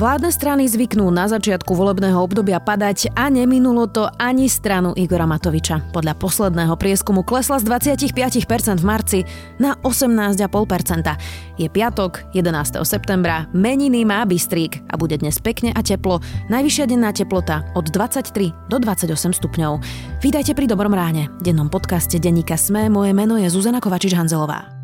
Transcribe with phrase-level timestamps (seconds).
[0.00, 5.92] Vládne strany zvyknú na začiatku volebného obdobia padať a neminulo to ani stranu Igora Matoviča.
[5.92, 9.18] Podľa posledného prieskumu klesla z 25% v marci
[9.60, 11.60] na 18,5%.
[11.60, 12.80] Je piatok, 11.
[12.80, 16.24] septembra, meniny má Bystrík a bude dnes pekne a teplo.
[16.48, 19.84] Najvyššia denná teplota od 23 do 28 stupňov.
[20.24, 22.88] Vítajte pri Dobrom ráne, dennom podcaste Denníka Sme.
[22.88, 24.79] Moje meno je Zuzana Kovačič-Hanzelová.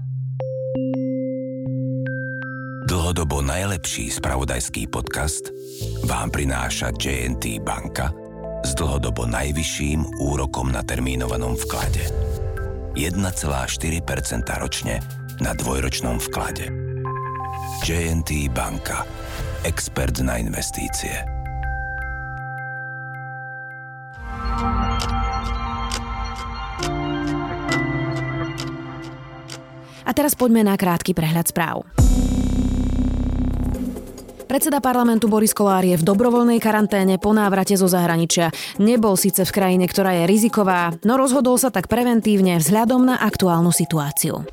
[2.87, 5.51] Dlhodobo najlepší spravodajský podcast
[6.07, 8.15] vám prináša JNT banka
[8.63, 12.07] s dlhodobo najvyšším úrokom na termínovanom vklade.
[12.95, 13.27] 1,4%
[14.63, 15.03] ročne
[15.43, 16.71] na dvojročnom vklade.
[17.83, 19.03] JNT banka.
[19.67, 21.27] Expert na investície.
[30.07, 31.83] A teraz poďme na krátky prehľad správ.
[34.47, 38.55] Predseda parlamentu Boris Kolár je v dobrovoľnej karanténe po návrate zo zahraničia.
[38.79, 43.75] Nebol síce v krajine, ktorá je riziková, no rozhodol sa tak preventívne vzhľadom na aktuálnu
[43.75, 44.47] situáciu.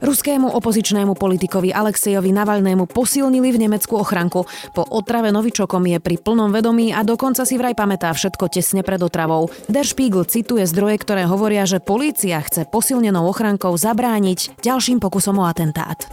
[0.00, 4.48] Ruskému opozičnému politikovi Alexejovi Navalnému posilnili v Nemecku ochranku.
[4.72, 9.02] Po otrave novičokom je pri plnom vedomí a dokonca si vraj pamätá všetko tesne pred
[9.02, 9.52] otravou.
[9.68, 15.44] Der Spiegel cituje zdroje, ktoré hovoria, že polícia chce posilnenou ochrankou zabrániť ďalším pokusom o
[15.44, 16.08] atentát.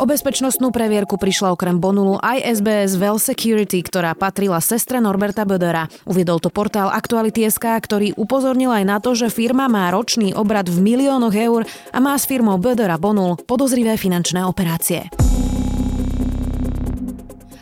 [0.00, 5.92] O bezpečnostnú previerku prišla okrem Bonulu aj SBS Well Security, ktorá patrila sestre Norberta Bödera.
[6.08, 10.80] Uviedol to portál Aktuality.sk, ktorý upozornil aj na to, že firma má ročný obrad v
[10.80, 15.12] miliónoch eur a má s firmou Bödera Bonul podozrivé finančné operácie.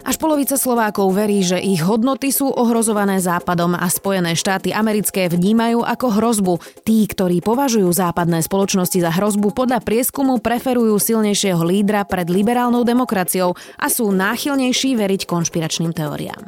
[0.09, 5.85] Až polovica Slovákov verí, že ich hodnoty sú ohrozované Západom a Spojené štáty americké vnímajú
[5.85, 6.55] ako hrozbu.
[6.81, 13.53] Tí, ktorí považujú západné spoločnosti za hrozbu, podľa prieskumu preferujú silnejšieho lídra pred liberálnou demokraciou
[13.77, 16.41] a sú náchylnejší veriť konšpiračným teóriám.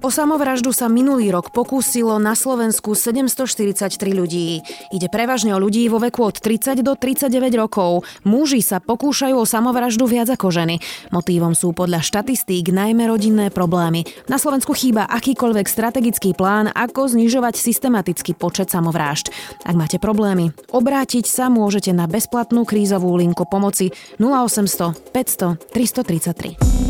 [0.00, 4.64] O samovraždu sa minulý rok pokúsilo na Slovensku 743 ľudí.
[4.96, 7.28] Ide prevažne o ľudí vo veku od 30 do 39
[7.60, 8.08] rokov.
[8.24, 10.80] Muži sa pokúšajú o samovraždu viac ako ženy.
[11.12, 14.08] Motívom sú podľa štatistík najmä rodinné problémy.
[14.24, 19.28] Na Slovensku chýba akýkoľvek strategický plán, ako znižovať systematický počet samovrážd.
[19.68, 26.89] Ak máte problémy, obrátiť sa môžete na bezplatnú krízovú linku pomoci 0800 500 333.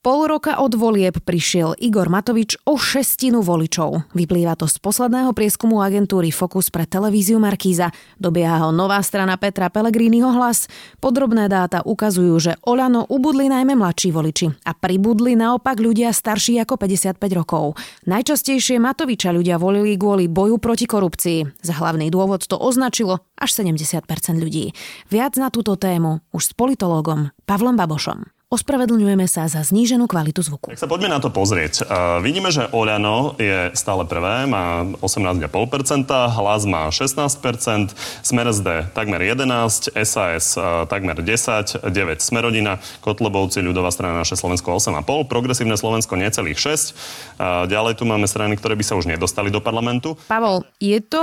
[0.00, 4.16] Pol roka od volieb prišiel Igor Matovič o šestinu voličov.
[4.16, 7.92] Vyplýva to z posledného prieskumu agentúry Focus pre televíziu Markíza.
[8.16, 10.72] Dobieha ho nová strana Petra Pellegriniho hlas.
[11.04, 16.80] Podrobné dáta ukazujú, že Olano ubudli najmä mladší voliči a pribudli naopak ľudia starší ako
[16.80, 17.76] 55 rokov.
[18.08, 21.60] Najčastejšie Matoviča ľudia volili kvôli boju proti korupcii.
[21.60, 24.08] Za hlavný dôvod to označilo až 70%
[24.40, 24.72] ľudí.
[25.12, 28.39] Viac na túto tému už s politológom Pavlom Babošom.
[28.50, 30.74] Ospravedlňujeme sa za zníženú kvalitu zvuku.
[30.74, 31.86] Tak sa poďme na to pozrieť.
[31.86, 37.94] Uh, vidíme, že Oľano je stále prvé, má 18,5%, Hlas má 16%,
[38.26, 44.82] Smer SD takmer 11%, SAS uh, takmer 10%, 9% Smerodina, Kotlebovci, ľudová strana naše Slovensko
[44.82, 47.38] 8,5%, Progresívne Slovensko necelých 6%.
[47.38, 50.18] Uh, ďalej tu máme strany, ktoré by sa už nedostali do parlamentu.
[50.26, 51.22] Pavol, je to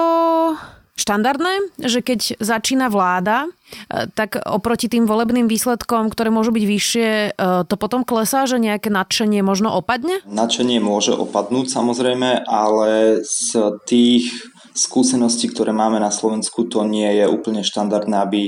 [0.97, 7.09] štandardné, že keď začína vláda, e, tak oproti tým volebným výsledkom, ktoré môžu byť vyššie,
[7.09, 7.29] e,
[7.69, 10.19] to potom klesá, že nejaké nadšenie možno opadne?
[10.25, 14.33] Nadšenie môže opadnúť samozrejme, ale z tých
[14.73, 18.41] skúseností, ktoré máme na Slovensku, to nie je úplne štandardné, aby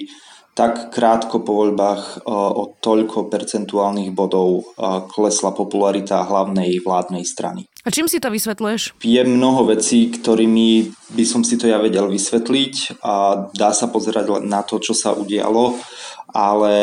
[0.59, 4.75] tak krátko po voľbách e, o toľko percentuálnych bodov
[5.07, 7.63] klesla popularita hlavnej vládnej strany.
[7.87, 8.99] A čím si to vysvetľuješ?
[8.99, 14.43] Je mnoho vecí, ktorými by som si to ja vedel vysvetliť a dá sa pozerať
[14.43, 15.79] na to, čo sa udialo,
[16.35, 16.75] ale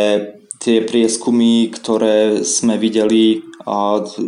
[0.56, 3.44] tie prieskumy, ktoré sme videli,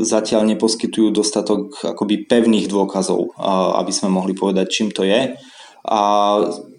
[0.05, 3.33] zatiaľ neposkytujú dostatok akoby pevných dôkazov,
[3.81, 5.41] aby sme mohli povedať, čím to je.
[5.89, 6.03] A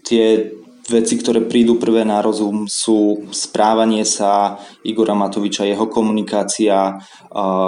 [0.05, 0.53] tie
[0.89, 6.97] veci, ktoré prídu prvé na rozum sú správanie sa Igora Matoviča, jeho komunikácia,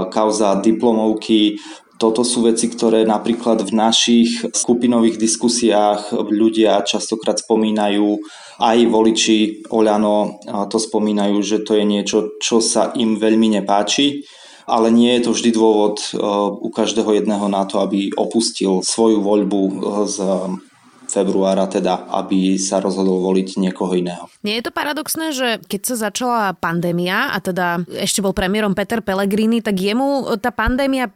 [0.09, 1.61] kauza diplomovky,
[2.01, 8.17] toto sú veci, ktoré napríklad v našich skupinových diskusiách ľudia častokrát spomínajú,
[8.57, 14.25] aj voliči Oľano to spomínajú, že to je niečo, čo sa im veľmi nepáči.
[14.65, 16.01] Ale nie je to vždy dôvod
[16.57, 19.61] u každého jedného na to, aby opustil svoju voľbu
[20.09, 20.17] z
[21.11, 24.31] februára teda, aby sa rozhodol voliť niekoho iného.
[24.47, 29.03] Nie je to paradoxné, že keď sa začala pandémia a teda ešte bol premiérom Peter
[29.03, 31.11] Pellegrini, tak jemu tá pandémia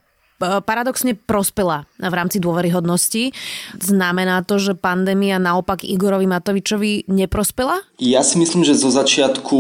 [0.68, 3.32] paradoxne prospela v rámci dôveryhodnosti.
[3.80, 7.80] Znamená to, že pandémia naopak Igorovi Matovičovi neprospela?
[8.04, 9.60] Ja si myslím, že zo začiatku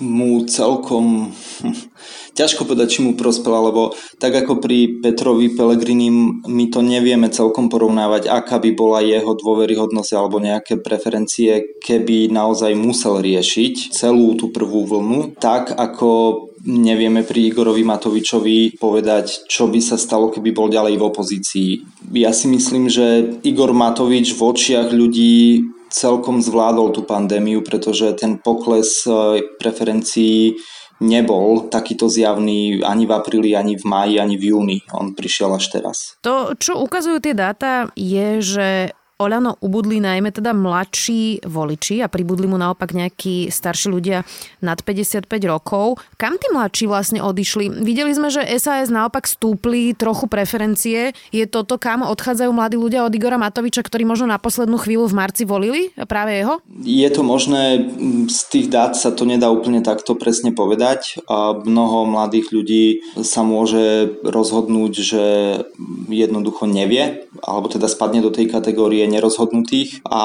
[0.00, 1.32] mu celkom
[2.38, 6.12] ťažko povedať, či mu prospela, lebo tak ako pri Petrovi Pelegrini
[6.44, 12.76] my to nevieme celkom porovnávať, aká by bola jeho dôveryhodnosť alebo nejaké preferencie, keby naozaj
[12.76, 19.78] musel riešiť celú tú prvú vlnu, tak ako nevieme pri Igorovi Matovičovi povedať, čo by
[19.78, 21.70] sa stalo, keby bol ďalej v opozícii.
[22.12, 28.38] Ja si myslím, že Igor Matovič v očiach ľudí celkom zvládol tú pandémiu, pretože ten
[28.40, 30.58] pokles e, preferencií
[31.00, 34.78] nebol takýto zjavný ani v apríli, ani v máji, ani v júni.
[34.96, 35.96] On prišiel až teraz.
[36.24, 38.68] To, čo ukazujú tie dáta, je, že
[39.16, 44.20] Oľano ubudli najmä teda mladší voliči a pribudli mu naopak nejakí starší ľudia
[44.60, 45.96] nad 55 rokov.
[46.20, 47.80] Kam tí mladší vlastne odišli?
[47.80, 51.16] Videli sme, že SAS naopak stúpli trochu preferencie.
[51.32, 55.16] Je toto, kam odchádzajú mladí ľudia od Igora Matoviča, ktorí možno na poslednú chvíľu v
[55.16, 56.60] marci volili práve jeho?
[56.84, 57.88] Je to možné,
[58.28, 61.24] z tých dát sa to nedá úplne takto presne povedať.
[61.24, 62.84] A mnoho mladých ľudí
[63.24, 65.24] sa môže rozhodnúť, že
[66.12, 70.22] jednoducho nevie, alebo teda spadne do tej kategórie nerozhodnutých a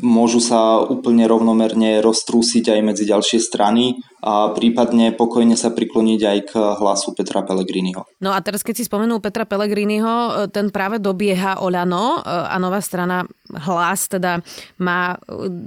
[0.00, 6.38] môžu sa úplne rovnomerne roztrúsiť aj medzi ďalšie strany a prípadne pokojne sa prikloniť aj
[6.46, 8.06] k hlasu Petra Pellegriniho.
[8.22, 13.26] No a teraz, keď si spomenul Petra Pellegriniho, ten práve dobieha Oľano a nová strana
[13.52, 14.40] hlas teda
[14.78, 15.18] má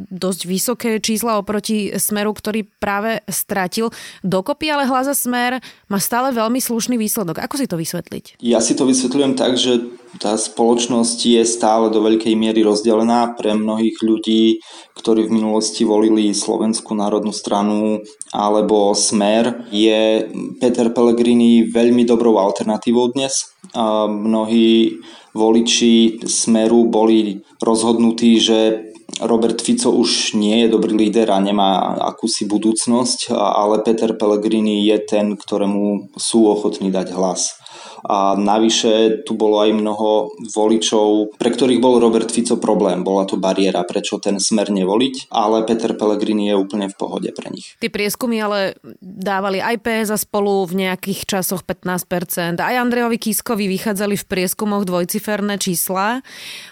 [0.10, 3.92] dosť vysoké čísla oproti Smeru, ktorý práve stratil.
[4.24, 5.60] Dokopy ale hlas a Smer
[5.92, 7.44] má stále veľmi slušný výsledok.
[7.44, 8.40] Ako si to vysvetliť?
[8.40, 9.84] Ja si to vysvetľujem tak, že
[10.16, 14.64] tá spoločnosť je stále do veľkej miery rozdelená pre mnohých ľudí,
[14.96, 18.00] ktorí v minulosti volili Slovenskú národnú stranu
[18.46, 19.66] alebo Smer.
[19.74, 20.30] Je
[20.62, 23.50] Peter Pellegrini veľmi dobrou alternatívou dnes.
[23.74, 25.02] A mnohí
[25.34, 32.50] voliči Smeru boli rozhodnutí, že Robert Fico už nie je dobrý líder a nemá akúsi
[32.50, 37.65] budúcnosť, ale Peter Pellegrini je ten, ktorému sú ochotní dať hlas
[38.06, 43.02] a navyše tu bolo aj mnoho voličov, pre ktorých bol Robert Fico problém.
[43.02, 47.50] Bola to bariéra, prečo ten smer nevoliť, ale Peter Pellegrini je úplne v pohode pre
[47.50, 47.74] nich.
[47.82, 52.62] Tie prieskumy ale dávali aj PS a spolu v nejakých časoch 15%.
[52.62, 56.22] Aj Andrejovi Kiskovi vychádzali v prieskumoch dvojciferné čísla.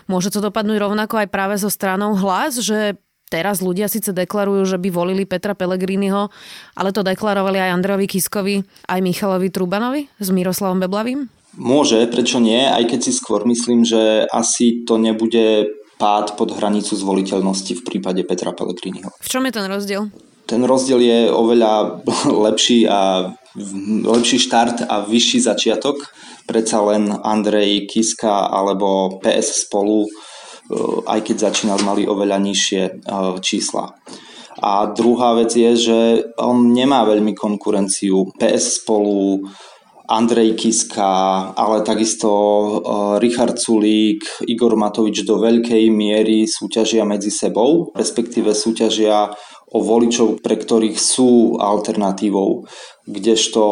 [0.05, 3.01] Môže to dopadnúť rovnako aj práve so stranou hlas, že
[3.33, 6.29] teraz ľudia síce deklarujú, že by volili Petra Pellegriniho,
[6.77, 11.25] ale to deklarovali aj Andrejovi Kiskovi, aj Michalovi Trubanovi s Miroslavom Beblavým?
[11.57, 16.93] Môže, prečo nie, aj keď si skôr myslím, že asi to nebude pád pod hranicu
[16.93, 19.09] zvoliteľnosti v prípade Petra Pellegriniho.
[19.17, 20.13] V čom je ten rozdiel?
[20.45, 22.05] Ten rozdiel je oveľa
[22.49, 23.33] lepší a
[24.05, 26.01] lepší štart a vyšší začiatok.
[26.43, 30.09] Predsa len Andrej Kiska alebo PS spolu
[31.07, 32.81] aj keď začínal, mali oveľa nižšie
[33.43, 33.97] čísla.
[34.63, 35.99] A druhá vec je, že
[36.39, 38.31] on nemá veľmi konkurenciu.
[38.39, 39.43] PS spolu,
[40.07, 42.29] Andrej Kiska, ale takisto
[43.17, 49.31] Richard Sulík, Igor Matovič do veľkej miery súťažia medzi sebou, respektíve súťažia
[49.73, 52.67] o voličov, pre ktorých sú alternatívou,
[53.09, 53.63] kdežto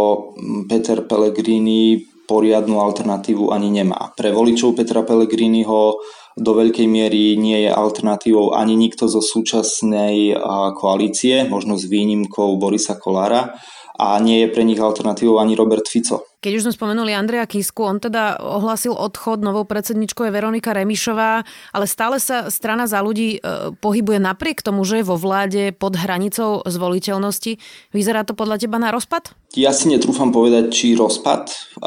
[0.66, 4.16] Peter Pellegrini poriadnu alternatívu ani nemá.
[4.16, 6.00] Pre voličov Petra Pellegriniho
[6.42, 10.34] do veľkej miery nie je alternatívou ani nikto zo súčasnej
[10.74, 13.54] koalície, možno s výnimkou Borisa Kolára
[14.01, 16.25] a nie je pre nich alternatívou ani Robert Fico.
[16.41, 21.46] Keď už sme spomenuli Andreja Kisku, on teda ohlasil odchod, novou predsedničkou je Veronika Remišová,
[21.70, 25.93] ale stále sa strana za ľudí e, pohybuje napriek tomu, že je vo vláde pod
[26.01, 27.62] hranicou zvoliteľnosti.
[27.93, 29.38] Vyzerá to podľa teba na rozpad?
[29.53, 31.77] Ja si netrúfam povedať, či rozpad.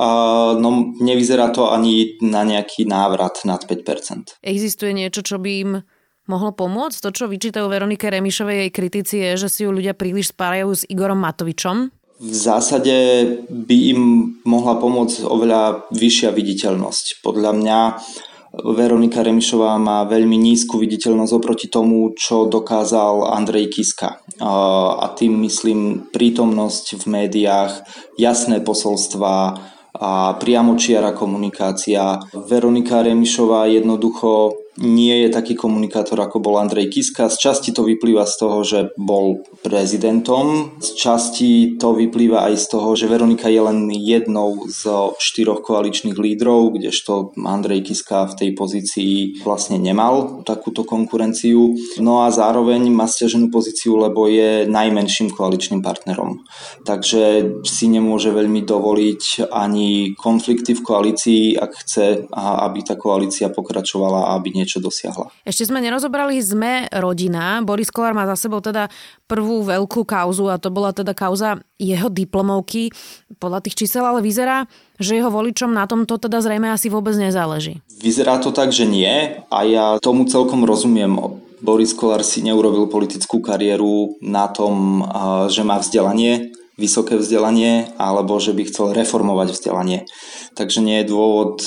[0.62, 0.68] no
[1.02, 4.38] nevyzerá to ani na nejaký návrat nad 5%.
[4.38, 5.71] Existuje niečo, čo by im
[6.30, 7.02] mohlo pomôcť?
[7.02, 10.83] To, čo vyčítajú Veronike Remišovej jej kritici, je, že si ju ľudia príliš spájajú s
[10.87, 12.04] Igorom Matovičom?
[12.25, 12.97] V zásade
[13.52, 14.02] by im
[14.49, 17.21] mohla pomôcť oveľa vyššia viditeľnosť.
[17.21, 17.78] Podľa mňa
[18.64, 24.25] Veronika Remišová má veľmi nízku viditeľnosť oproti tomu, čo dokázal Andrej Kiska.
[24.40, 27.85] A tým myslím prítomnosť v médiách,
[28.16, 29.61] jasné posolstva
[29.95, 32.25] a priamočiara komunikácia.
[32.33, 37.31] Veronika Remišová jednoducho nie je taký komunikátor, ako bol Andrej Kiska.
[37.31, 40.76] Z časti to vyplýva z toho, že bol prezidentom.
[40.83, 46.19] Z časti to vyplýva aj z toho, že Veronika je len jednou z štyroch koaličných
[46.19, 49.14] lídrov, kdežto Andrej Kiska v tej pozícii
[49.47, 51.78] vlastne nemal takúto konkurenciu.
[52.02, 56.43] No a zároveň má stiaženú pozíciu, lebo je najmenším koaličným partnerom.
[56.83, 64.35] Takže si nemôže veľmi dovoliť ani konflikty v koalícii, ak chce, aby tá koalícia pokračovala
[64.35, 65.28] aby niečo dosiahla.
[65.44, 67.61] Ešte sme nerozobrali Sme rodina.
[67.61, 68.88] Boris Kolár má za sebou teda
[69.28, 72.88] prvú veľkú kauzu a to bola teda kauza jeho diplomovky.
[73.37, 74.64] Podľa tých čísel ale vyzerá,
[74.97, 77.85] že jeho voličom na tomto teda zrejme asi vôbec nezáleží.
[78.00, 81.44] Vyzerá to tak, že nie a ja tomu celkom rozumiem.
[81.64, 85.04] Boris Kolár si neurobil politickú kariéru na tom,
[85.49, 90.04] že má vzdelanie, vysoké vzdelanie alebo že by chcel reformovať vzdelanie.
[90.54, 91.64] Takže nie je dôvod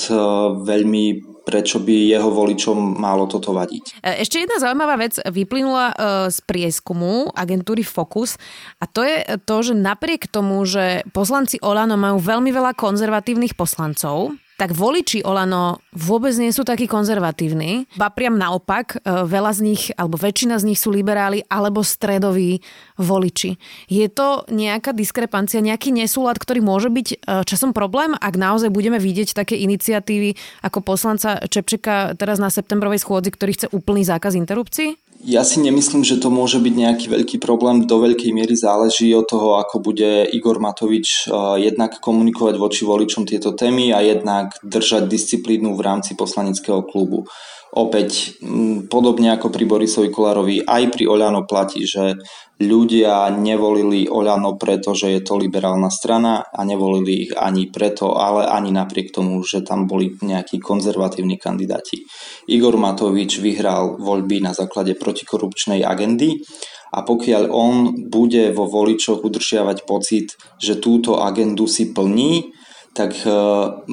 [0.64, 4.04] veľmi prečo by jeho voličom malo toto vadiť.
[4.04, 5.94] E, ešte jedna zaujímavá vec vyplynula e,
[6.28, 8.36] z prieskumu agentúry Focus
[8.76, 14.36] a to je to, že napriek tomu, že poslanci Olano majú veľmi veľa konzervatívnych poslancov,
[14.58, 17.86] tak voliči Olano vôbec nie sú takí konzervatívni.
[17.94, 22.58] Ba priam naopak, e, veľa z nich, alebo väčšina z nich sú liberáli alebo stredoví
[22.98, 23.54] voliči.
[23.86, 28.98] Je to nejaká diskrepancia, nejaký nesúlad, ktorý môže byť e, časom problém, ak naozaj budeme
[28.98, 30.34] vidieť také iniciatívy
[30.66, 34.98] ako poslanca Čepčeka teraz na septembrovej schôdzi, ktorý chce úplný zákaz interrupcií?
[35.18, 37.90] Ja si nemyslím, že to môže byť nejaký veľký problém.
[37.90, 43.26] Do veľkej miery záleží od toho, ako bude Igor Matovič eh, jednak komunikovať voči voličom
[43.26, 47.26] tieto témy a jednak držať disciplínu v rámci poslaneckého klubu.
[47.68, 48.40] Opäť,
[48.88, 52.16] podobne ako pri Borisovi Kolárovi, aj pri Oľano platí, že
[52.58, 58.48] ľudia nevolili Oľano preto, že je to liberálna strana a nevolili ich ani preto, ale
[58.48, 62.02] ani napriek tomu, že tam boli nejakí konzervatívni kandidáti.
[62.48, 66.44] Igor Matovič vyhral voľby na základe protikorupčnej agendy
[66.92, 67.74] a pokiaľ on
[68.12, 72.52] bude vo voličoch udržiavať pocit, že túto agendu si plní,
[72.92, 73.84] tak uh,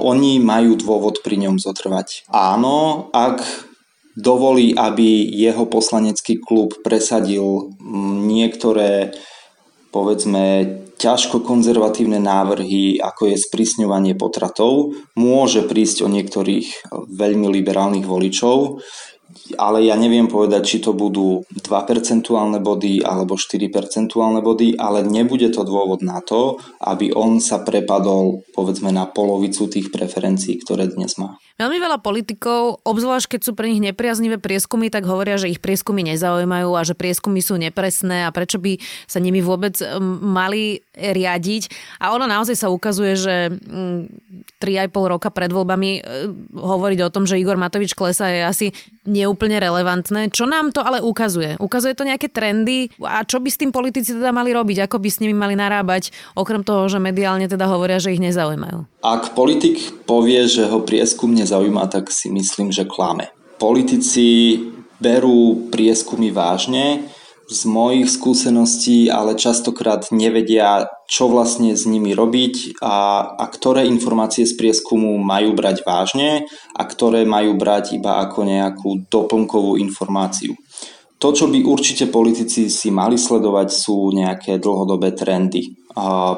[0.00, 2.28] oni majú dôvod pri ňom zotrvať.
[2.32, 3.42] Áno, ak
[4.16, 7.72] dovolí, aby jeho poslanecký klub presadil
[8.24, 9.12] niektoré
[9.96, 10.44] povedzme
[10.96, 18.80] ťažko konzervatívne návrhy, ako je sprísňovanie potratov, môže prísť o niektorých veľmi liberálnych voličov
[19.58, 25.04] ale ja neviem povedať, či to budú 2 percentuálne body alebo 4 percentuálne body, ale
[25.04, 30.88] nebude to dôvod na to, aby on sa prepadol povedzme na polovicu tých preferencií, ktoré
[30.88, 31.36] dnes má.
[31.56, 36.04] Veľmi veľa politikov, obzvlášť keď sú pre nich nepriaznivé prieskumy, tak hovoria, že ich prieskumy
[36.04, 38.76] nezaujímajú a že prieskumy sú nepresné a prečo by
[39.08, 39.72] sa nimi vôbec
[40.20, 41.72] mali riadiť.
[42.04, 43.34] A ono naozaj sa ukazuje, že
[44.60, 46.00] 3,5 roka pred voľbami e,
[46.52, 48.66] hovoriť o tom, že Igor Matovič klesa je asi
[49.16, 50.28] neúplne relevantné.
[50.28, 51.56] Čo nám to ale ukazuje?
[51.56, 54.84] Ukazuje to nejaké trendy a čo by s tým politici teda mali robiť?
[54.84, 56.12] Ako by s nimi mali narábať?
[56.36, 58.84] Okrem toho, že mediálne teda hovoria, že ich nezaujímajú.
[59.00, 63.32] Ak politik povie, že ho prieskum nezaujíma, tak si myslím, že klame.
[63.56, 64.60] Politici
[65.00, 67.08] berú prieskumy vážne,
[67.46, 74.42] z mojich skúseností, ale častokrát nevedia, čo vlastne s nimi robiť a, a ktoré informácie
[74.42, 80.58] z prieskumu majú brať vážne a ktoré majú brať iba ako nejakú doplnkovú informáciu.
[81.16, 85.72] To, čo by určite politici si mali sledovať, sú nejaké dlhodobé trendy,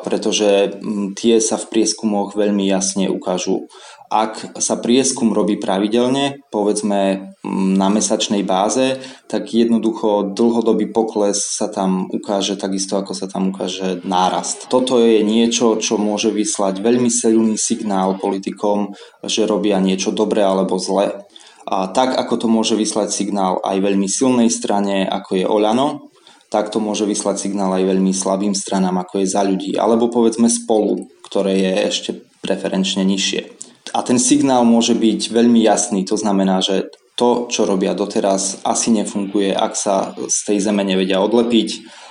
[0.06, 0.78] pretože
[1.18, 3.66] tie sa v prieskumoch veľmi jasne ukážu.
[4.08, 8.96] Ak sa prieskum robí pravidelne, povedzme mm, na mesačnej báze,
[9.28, 14.72] tak jednoducho dlhodobý pokles sa tam ukáže takisto, ako sa tam ukáže nárast.
[14.72, 18.96] Toto je niečo, čo môže vyslať veľmi silný signál politikom,
[19.28, 21.28] že robia niečo dobré alebo zle.
[21.68, 26.08] A tak, ako to môže vyslať signál aj veľmi silnej strane, ako je Oľano,
[26.48, 30.48] tak to môže vyslať signál aj veľmi slabým stranám, ako je za ľudí, alebo povedzme
[30.48, 32.10] spolu, ktoré je ešte
[32.40, 33.57] preferenčne nižšie.
[33.95, 38.95] A ten signál môže byť veľmi jasný, to znamená, že to, čo robia doteraz, asi
[38.95, 41.68] nefunguje, ak sa z tej zeme nevedia odlepiť,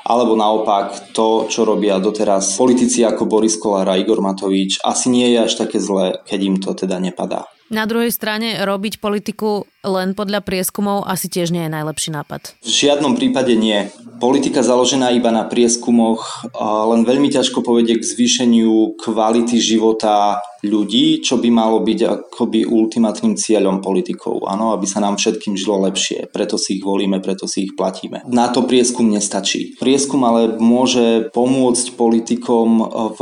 [0.08, 5.36] alebo naopak to, čo robia doteraz politici ako Boris Kolár a Igor Matovič, asi nie
[5.36, 7.44] je až také zlé, keď im to teda nepadá.
[7.68, 12.56] Na druhej strane robiť politiku len podľa prieskumov asi tiež nie je najlepší nápad.
[12.64, 13.92] V žiadnom prípade nie.
[14.24, 21.38] Politika založená iba na prieskumoch len veľmi ťažko povedie k zvýšeniu kvality života ľudí, čo
[21.44, 26.58] by malo byť akoby ultimátnym cieľom politikov, áno, aby sa nám všetkým žilo lepšie, preto
[26.58, 28.24] si ich volíme, preto si ich platíme.
[28.32, 29.76] Na to prieskum nestačí.
[29.76, 32.70] Prieskum ale môže pomôcť politikom
[33.18, 33.22] v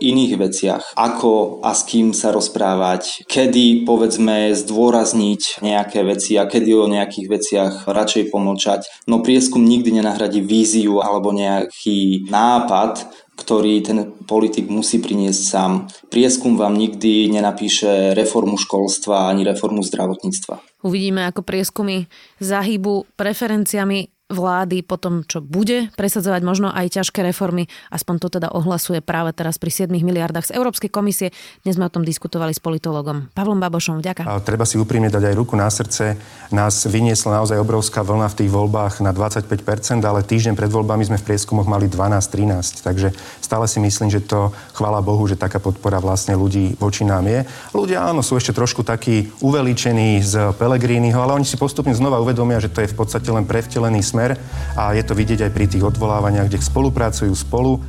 [0.00, 6.70] iných veciach, ako a s kým sa rozprávať, kedy povedzme zdôrazniť nejaké veci a kedy
[6.72, 8.88] o nejakých veciach radšej pomlčať.
[9.04, 15.72] No prieskum nikdy nenahradí víziu alebo nejaký nápad, ktorý ten politik musí priniesť sám.
[16.08, 20.80] Prieskum vám nikdy nenapíše reformu školstva ani reformu zdravotníctva.
[20.80, 22.08] Uvidíme, ako prieskumy
[22.40, 28.50] zahybu preferenciami vlády po tom, čo bude presadzovať možno aj ťažké reformy, aspoň to teda
[28.50, 31.30] ohlasuje práve teraz pri 7 miliardách z Európskej komisie.
[31.62, 34.02] Dnes sme o tom diskutovali s politologom Pavlom Babošom.
[34.02, 34.26] Vďaka.
[34.26, 36.18] A treba si úprimne dať aj ruku na srdce.
[36.50, 41.22] Nás vyniesla naozaj obrovská vlna v tých voľbách na 25%, ale týždeň pred voľbami sme
[41.22, 42.82] v prieskumoch mali 12-13.
[42.82, 47.30] Takže stále si myslím, že to, chvála Bohu, že taká podpora vlastne ľudí voči nám
[47.30, 47.46] je.
[47.70, 52.58] Ľudia áno, sú ešte trošku takí uveličení z Pelegrínyho, ale oni si postupne znova uvedomia,
[52.58, 54.32] že to je v podstate len prevtelený smer
[54.80, 57.84] a je to vidieť aj pri tých odvolávaniach, kde spolupracujú spolu.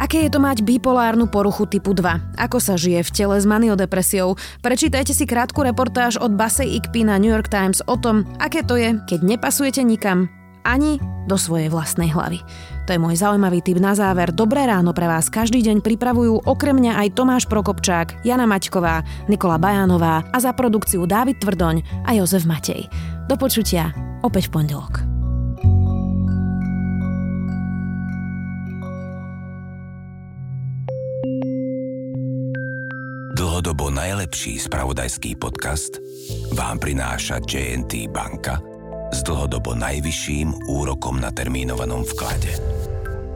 [0.00, 2.34] Aké je to mať bipolárnu poruchu typu 2?
[2.34, 4.34] Ako sa žije v tele s maniodepresiou?
[4.58, 8.74] Prečítajte si krátku reportáž od Basej Ikpy na New York Times o tom, aké to
[8.74, 10.26] je, keď nepasujete nikam,
[10.64, 12.42] ani do svojej vlastnej hlavy.
[12.88, 14.34] To je môj zaujímavý tip na záver.
[14.34, 19.60] Dobré ráno pre vás každý deň pripravujú okrem mňa aj Tomáš Prokopčák, Jana Maťková, Nikola
[19.60, 22.90] Bajánová a za produkciu Dávid Tvrdoň a Jozef Matej.
[23.30, 23.94] Do počutia
[24.26, 24.94] opäť v pondelok.
[33.40, 35.96] Dlhodobo najlepší spravodajský podcast
[36.52, 38.69] vám prináša JNT banka
[39.10, 42.54] s dlhodobo najvyšším úrokom na termínovanom vklade.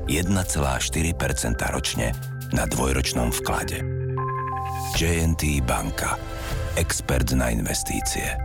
[0.06, 2.14] 1,4% ročne
[2.54, 3.82] na dvojročnom vklade.
[4.94, 6.14] JNT banka.
[6.78, 8.43] Expert na investície.